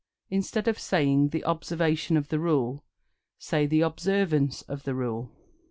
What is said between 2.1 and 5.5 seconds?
of the rule," say "The observance of the rule."